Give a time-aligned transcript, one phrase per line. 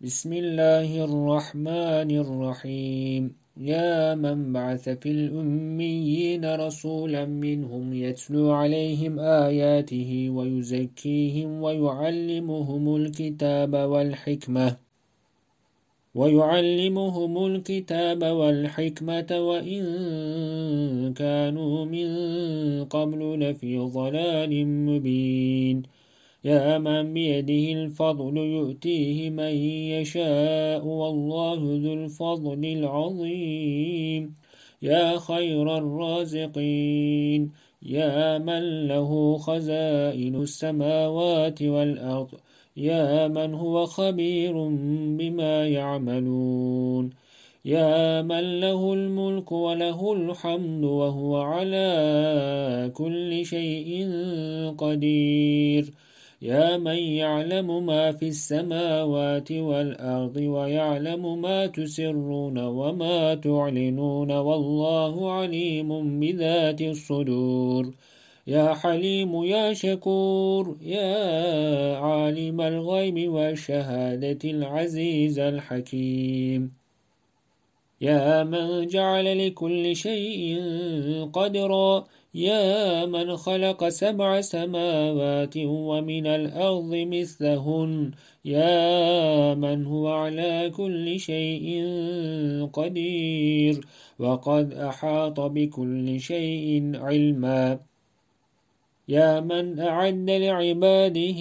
[0.00, 3.36] بسم الله الرحمن الرحيم.
[3.56, 14.76] يا من بعث في الأميين رسولا منهم يتلو عليهم آياته ويزكيهم ويعلمهم الكتاب والحكمة
[16.14, 19.82] ويعلمهم الكتاب والحكمة وإن
[21.14, 22.08] كانوا من
[22.84, 25.97] قبل لفي ضلال مبين.
[26.48, 29.54] يا من بيده الفضل يؤتيه من
[29.94, 34.34] يشاء والله ذو الفضل العظيم.
[34.82, 42.30] يا خير الرازقين يا من له خزائن السماوات والأرض
[42.76, 44.54] يا من هو خبير
[45.18, 47.10] بما يعملون.
[47.64, 51.88] يا من له الملك وله الحمد وهو على
[52.94, 53.90] كل شيء
[54.78, 56.07] قدير.
[56.42, 66.82] يا من يعلم ما في السماوات والأرض ويعلم ما تسرون وما تعلنون والله عليم بذات
[66.82, 67.94] الصدور.
[68.46, 76.87] يا حليم يا شكور يا عالم الغيب والشهادة العزيز الحكيم.
[78.00, 80.60] يا من جعل لكل شيء
[81.32, 82.04] قدرا
[82.34, 88.10] يا من خلق سبع سماوات ومن الأرض مثلهن
[88.44, 91.84] يا من هو على كل شيء
[92.72, 93.80] قدير
[94.18, 97.80] وقد أحاط بكل شيء علما.
[99.08, 101.40] يا من أعد لعباده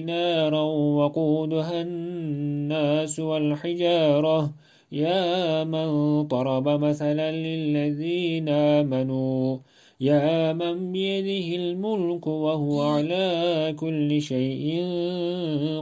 [0.00, 0.62] نارا
[0.98, 4.54] وقودها الناس والحجارة
[4.92, 9.58] يا من ضرب مثلا للذين آمنوا
[10.00, 14.84] يا من بيده الملك وهو على كل شيء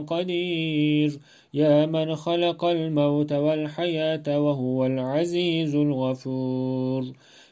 [0.07, 1.19] قدير
[1.53, 7.03] يا من خلق الموت والحياة وهو العزيز الغفور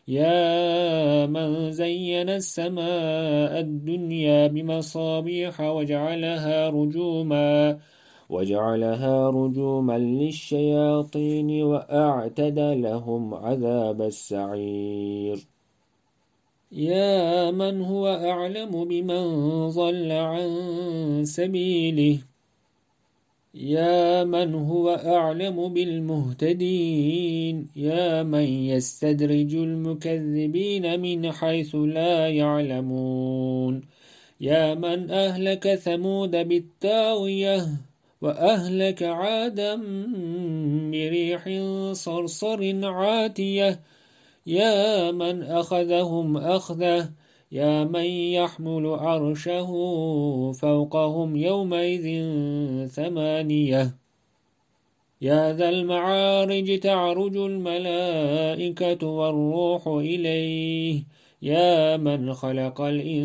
[0.07, 7.79] يا من زين السماء الدنيا بمصابيح وجعلها رجوما
[8.33, 15.37] وجعلها رجوما للشياطين وأعتد لهم عذاب السعير.
[16.71, 19.23] يا من هو أعلم بمن
[19.69, 20.49] ضل عن
[21.25, 22.19] سبيله؟
[23.53, 33.81] يا من هو أعلم بالمهتدين؟ يا من يستدرج المكذبين من حيث لا يعلمون؟
[34.41, 37.92] يا من أهلك ثمود بالتاوية
[38.23, 39.75] وأهلك عادا
[40.91, 41.49] بريح
[41.91, 43.79] صرصر عاتية.
[44.47, 47.09] يا من أخذهم أخذة
[47.51, 49.71] يا من يحمل عرشه
[50.51, 52.27] فوقهم يومئذ
[52.87, 53.95] ثمانية.
[55.21, 61.03] يا ذا المعارج تعرج الملائكة والروح إليه.
[61.41, 63.19] يا من خلق الإنسان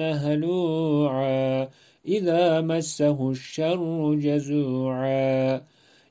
[0.00, 1.68] هلوعا
[2.08, 5.62] إذا مسه الشر جزوعا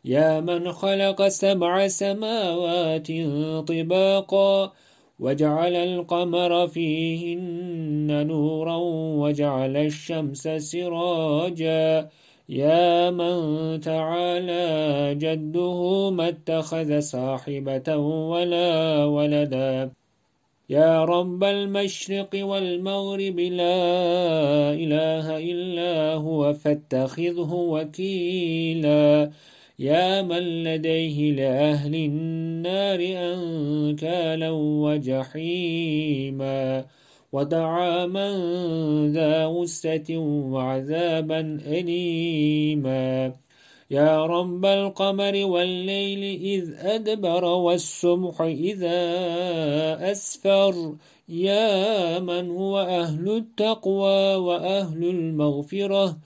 [0.06, 3.08] يا من خلق سبع سماوات
[3.68, 4.74] طباقا
[5.20, 8.78] وجعل القمر فيهن نورا
[9.24, 12.10] وجعل الشمس سراجا
[12.50, 19.92] يا من تعالى جده ما اتخذ صاحبة ولا ولدا
[20.70, 29.32] يا رب المشرق والمغرب لا إله إلا هو فاتخذه وكيلا.
[29.80, 35.26] يا من لديه لأهل النار أنكالا وجحيما.
[37.32, 38.34] ودعا من
[39.14, 40.18] ذا غسة
[40.52, 43.34] وعذابا أليما.
[43.94, 49.02] يا رب القمر والليل إذ أدبر والصبح إذا
[50.12, 50.96] أسفر.
[51.30, 56.18] يا من هو أهل التقوى وأهل المغفرة؟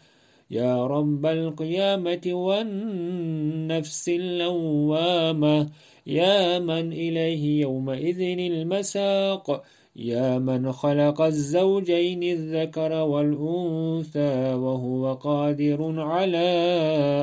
[0.52, 5.70] يا رب القيامة والنفس اللوامة.
[6.08, 9.64] يا من إليه يومئذ المساق؟
[9.98, 16.48] يا من خلق الزوجين الذكر والأنثى وهو قادر على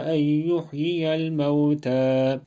[0.06, 0.18] أن
[0.50, 2.40] يحيي الموتى.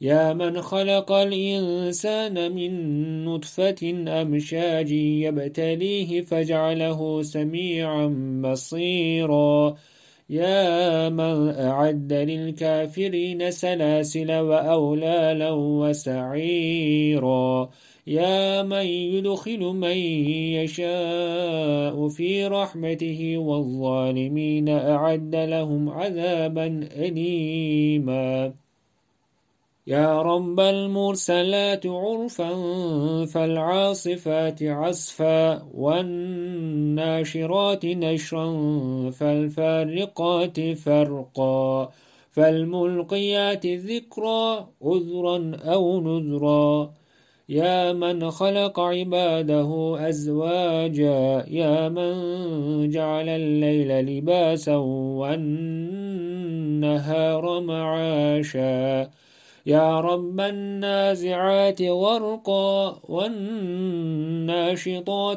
[0.00, 8.06] يا من خلق الإنسان من نطفة أمشاج يبتليه فجعله سميعا
[8.44, 9.74] بصيرا.
[10.30, 17.70] يا من أعد للكافرين سلاسل وأولالا وسعيرا.
[18.06, 19.96] يا من يدخل من
[20.58, 28.52] يشاء في رحمته والظالمين أعد لهم عذابا أليما.
[29.86, 32.54] يا رب المرسلات عرفا
[33.24, 37.16] فالعاصفات عصفا والناشرات
[37.86, 38.50] نشرا
[39.10, 41.90] فالفارقات فرقا
[42.30, 47.01] فالملقيات ذكرا عذرا أو نذرا.
[47.48, 54.76] يا من خلق عباده أزواجا يا من جعل الليل لباسا
[55.20, 56.00] والنهار
[57.60, 59.10] معاشا.
[59.66, 64.66] يا رب النازعات غرقا والناشطات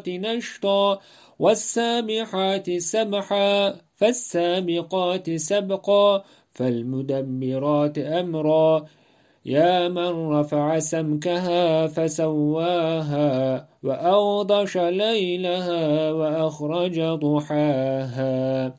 [0.10, 1.00] نشطا
[1.40, 8.86] والسابحات سبحا فالسابقات سبقا فالمدبرات أمرا.
[9.46, 18.76] يا من رفع سمكها فسواها وأوضش ليلها وأخرج ضحاها.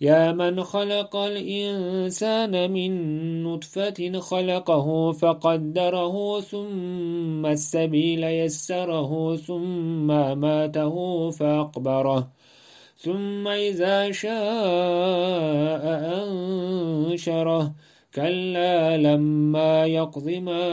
[0.00, 2.92] يا من خلق الإنسان من
[3.42, 10.06] نطفة خلقه فقدره ثم السبيل يسره ثم
[10.38, 12.28] ماته فأقبره.
[12.96, 15.84] ثم إذا شاء
[16.22, 17.72] أنشره.
[18.14, 20.64] كلا لما يقض ما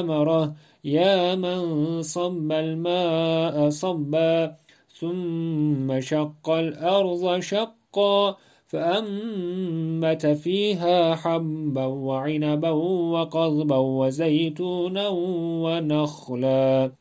[0.00, 4.56] أمره يا من صب الماء صبا
[5.00, 15.08] ثم شق الأرض شقا فأنبت فيها حبا وعنبا وقضبا وزيتونا
[15.64, 16.92] ونخلا.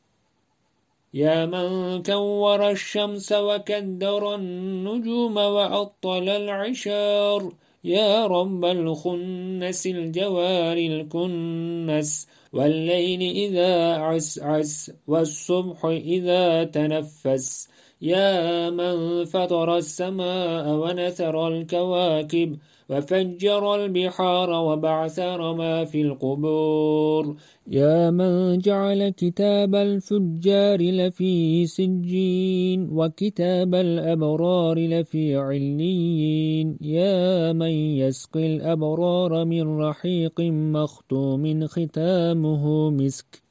[1.14, 7.52] يا من كور الشمس وكدر النجوم وعطل العشار
[7.84, 17.70] يا رب الخنس الجوار الكنس والليل إذا عسعس والصبح إذا تنفس
[18.02, 22.58] يا من فطر السماء ونثر الكواكب
[22.90, 27.36] وفجر البحار وبعثر ما في القبور.
[27.68, 36.78] يا من جعل كتاب الفجار لفي سجين وكتاب الأبرار لفي عليين.
[36.82, 43.43] يا من يسقي الأبرار من رحيق مختوم ختامه مسك.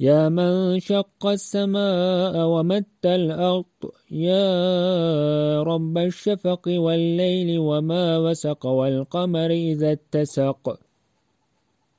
[0.00, 3.64] يا من شق السماء ومت الأرض
[4.10, 10.78] يا رب الشفق والليل وما وسق والقمر إذا اتسق.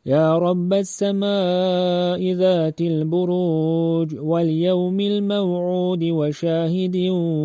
[0.06, 6.96] يا رب السماء ذات البروج واليوم الموعود وشاهد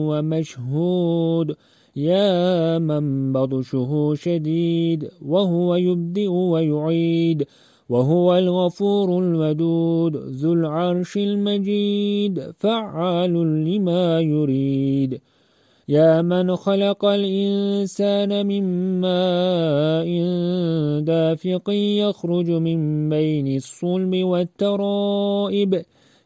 [0.09, 1.57] ومشهود.
[1.97, 7.47] يا من بطشه شديد وهو يبدئ ويعيد.
[7.93, 13.33] وهو الغفور الودود ذو العرش المجيد فعال
[13.65, 15.21] لما يريد.
[15.89, 18.65] يا من خلق الإنسان من
[19.01, 20.09] ماء
[21.01, 25.83] دافق يخرج من بين الصلب والترائب.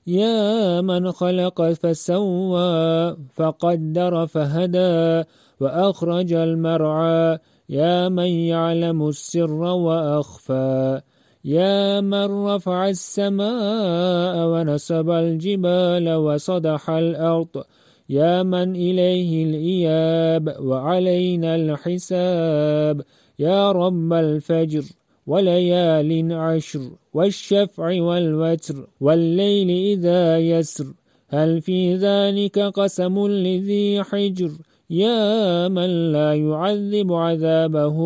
[0.06, 5.28] يا من خلق فسوى فقدر فهدى
[5.60, 7.38] وأخرج المرعى.
[7.68, 11.00] يا من يعلم السر وأخفى.
[11.46, 17.64] يا من رفع السماء ونسب الجبال وصدح الأرض
[18.08, 23.02] يا من إليه الإياب وعلينا الحساب
[23.38, 24.84] يا رب الفجر
[25.26, 30.86] وليال عشر والشفع والوتر والليل إذا يسر
[31.28, 34.50] هل في ذلك قسم لذي حجر؟
[34.90, 37.98] يا من لا يعذب عذابه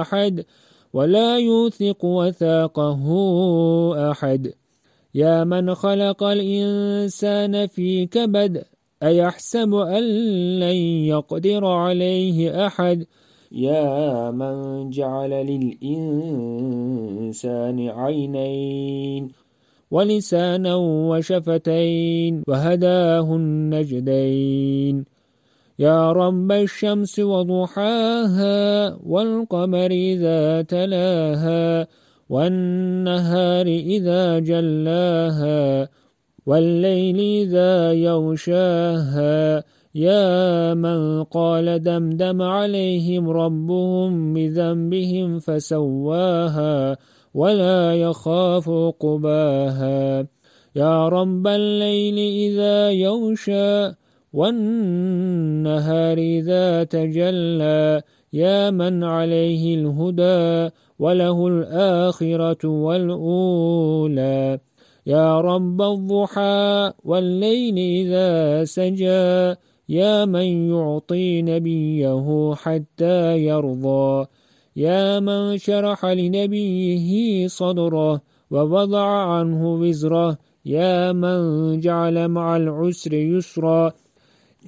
[0.00, 0.44] أحد
[0.92, 3.04] ولا يوثق وثاقه
[4.10, 4.52] أحد.
[5.14, 8.64] يا من خلق الإنسان في كبد
[9.02, 10.02] أيحسب أن
[10.60, 13.06] لن يقدر عليه أحد؟
[13.52, 16.58] يا من جعل للإنسان
[17.88, 19.32] عينين
[19.90, 25.11] ولسانا وشفتين وهداه النجدين.
[25.82, 28.58] يا رب الشمس وضحاها
[29.06, 31.86] والقمر إذا تلاها
[32.28, 35.88] والنهار إذا جلاها
[36.46, 46.96] والليل إذا يغشاها يا من قال دمدم عليهم ربهم بذنبهم فسواها
[47.34, 48.70] ولا يخاف
[49.00, 50.26] قباها
[50.76, 54.01] يا رب الليل إذا يغشى
[54.32, 64.58] والنهار إذا تجلى يا من عليه الهدى وله الآخرة والأولى.
[65.06, 69.54] يا رب الضحى والليل إذا سجى
[69.88, 74.26] يا من يعطي نبيه حتى يرضى.
[74.76, 78.20] يا من شرح لنبيه صدره
[78.50, 80.38] ووضع عنه وزره.
[80.64, 83.92] يا من جعل مع العسر يسرا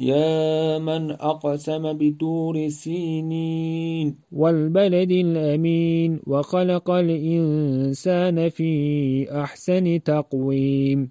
[0.00, 4.16] يا من أقسم بتور سينين.
[4.32, 11.10] والبلد الأمين وخلق الإنسان في أحسن تقويم.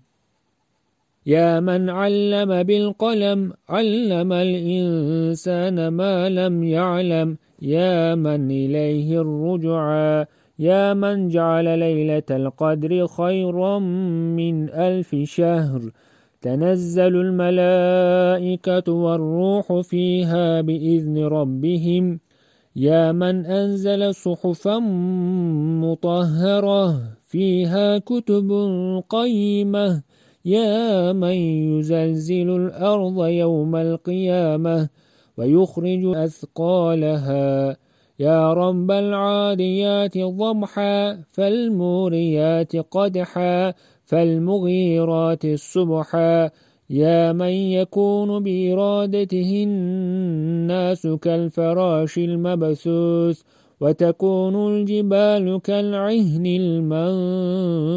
[1.25, 7.37] يا من علم بالقلم علم الإنسان ما لم يعلم.
[7.61, 10.25] يا من إليه الرجعى.
[10.59, 15.91] يا من جعل ليلة القدر خيرا من ألف شهر.
[16.43, 22.19] تنزل الملائكة والروح فيها بإذن ربهم.
[22.75, 24.79] يا من أنزل صحفا
[25.83, 28.49] مطهرة فيها كتب
[29.09, 30.03] قيمة.
[30.45, 31.37] يا من
[31.79, 34.89] يزلزل الأرض يوم القيامة
[35.37, 37.77] ويخرج أثقالها.
[38.19, 43.73] يا رب العاديات ضبحا فالموريات قدحا
[44.05, 46.49] فالمغيرات الصبحا
[46.89, 53.41] يا من يكون بإرادته الناس كالفراش المبثوث
[53.81, 56.45] وتكون الجبال كالعهن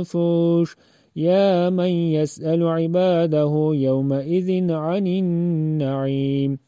[0.09, 0.77] المنفوش.
[1.17, 6.59] يا من يسأل عباده يومئذ عن النعيم.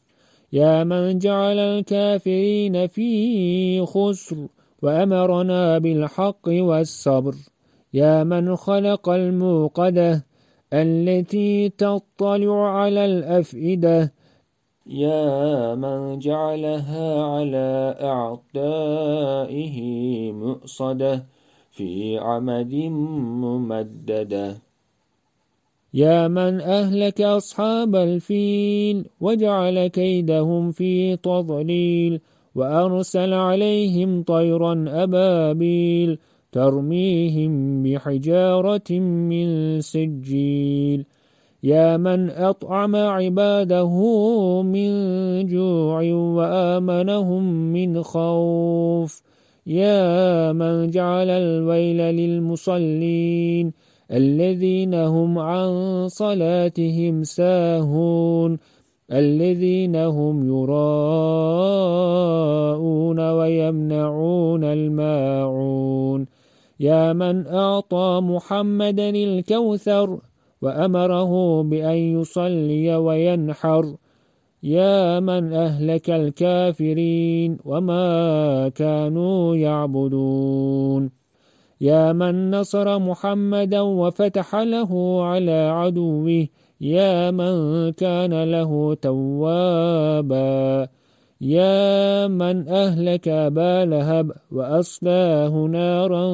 [0.53, 4.47] يا من جعل الكافرين في خسر
[4.81, 7.35] وأمرنا بالحق والصبر.
[7.93, 10.25] يا من خلق الموقدة
[10.73, 14.13] التي تطلع على الأفئدة.
[14.87, 19.77] يا من جعلها على أعدائه
[20.31, 21.25] مؤصدة
[21.71, 22.73] في عمد
[23.43, 24.57] ممددة.
[25.93, 32.21] يا من أهلك أصحاب الفيل وجعل كيدهم في تضليل
[32.55, 36.19] وأرسل عليهم طيرا أبابيل
[36.51, 41.05] ترميهم بحجارة من سجيل.
[41.63, 43.91] يا من أطعم عباده
[44.61, 44.91] من
[45.47, 49.21] جوع وآمنهم من خوف.
[49.67, 53.71] يا من جعل الويل للمصلين.
[54.11, 55.69] الذين هم عن
[56.07, 58.57] صلاتهم ساهون.
[59.11, 61.78] الذين هم يراءون.
[67.13, 70.19] من أعطى محمدا الكوثر
[70.61, 73.95] وأمره بأن يصلي وينحر
[74.63, 81.11] يا من أهلك الكافرين وما كانوا يعبدون
[81.81, 86.47] يا من نصر محمدا وفتح له على عدوه
[86.81, 90.87] يا من كان له توابا
[91.41, 96.25] يا من أهلك أبا لهب وأصلاه نارا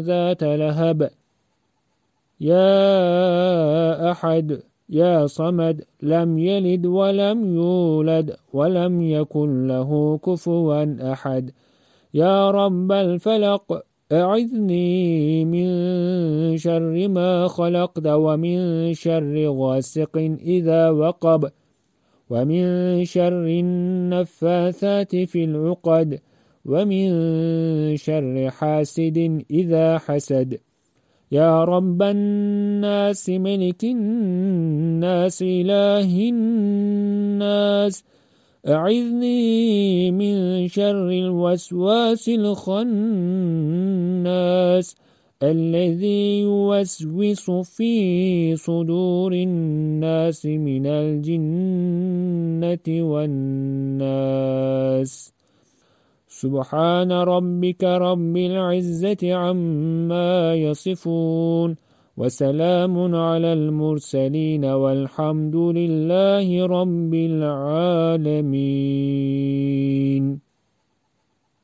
[0.00, 1.10] ذات لهب
[2.40, 11.50] يا أحد يا صمد لم يلد ولم يولد ولم يكن له كفوا أحد
[12.14, 15.66] يا رب الفلق أعذني من
[16.56, 21.50] شر ما خلقت ومن شر غاسق إذا وقب
[22.32, 22.64] ومن
[23.04, 26.20] شر النفاثات في العقد
[26.64, 27.06] ومن
[27.96, 30.58] شر حاسد إذا حسد.
[31.32, 38.04] يا رب الناس ملك الناس إله الناس
[38.68, 42.86] أعذني من شر الوسواس الخناس.
[45.42, 54.42] الذي يوسوس في صدور الناس من الجنة والناس.
[56.28, 61.76] سبحان ربك رب العزة عما يصفون.
[62.16, 68.42] وسلام على المرسلين والحمد لله رب العالمين.